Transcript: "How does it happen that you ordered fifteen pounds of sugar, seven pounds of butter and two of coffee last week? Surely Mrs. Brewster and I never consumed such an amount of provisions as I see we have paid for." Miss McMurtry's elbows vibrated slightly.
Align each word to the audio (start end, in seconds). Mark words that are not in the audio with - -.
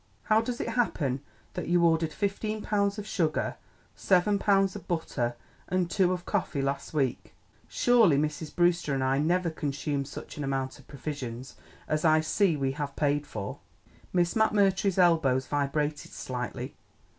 "How 0.23 0.41
does 0.41 0.59
it 0.59 0.69
happen 0.69 1.21
that 1.53 1.67
you 1.67 1.83
ordered 1.85 2.11
fifteen 2.11 2.63
pounds 2.63 2.97
of 2.97 3.05
sugar, 3.05 3.57
seven 3.95 4.39
pounds 4.39 4.75
of 4.75 4.87
butter 4.87 5.35
and 5.67 5.91
two 5.91 6.11
of 6.11 6.25
coffee 6.25 6.63
last 6.63 6.91
week? 6.91 7.35
Surely 7.67 8.17
Mrs. 8.17 8.55
Brewster 8.55 8.95
and 8.95 9.03
I 9.03 9.19
never 9.19 9.51
consumed 9.51 10.07
such 10.07 10.37
an 10.39 10.43
amount 10.43 10.79
of 10.79 10.87
provisions 10.87 11.55
as 11.87 12.03
I 12.03 12.19
see 12.21 12.57
we 12.57 12.71
have 12.71 12.95
paid 12.95 13.27
for." 13.27 13.59
Miss 14.11 14.33
McMurtry's 14.33 14.97
elbows 14.97 15.45
vibrated 15.45 16.11
slightly. 16.13 16.73